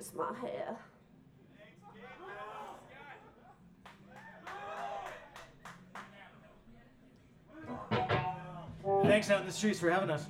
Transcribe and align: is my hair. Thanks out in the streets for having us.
is 0.00 0.14
my 0.14 0.32
hair. 0.40 0.78
Thanks 9.02 9.30
out 9.30 9.40
in 9.40 9.46
the 9.46 9.52
streets 9.52 9.78
for 9.78 9.90
having 9.90 10.10
us. 10.10 10.26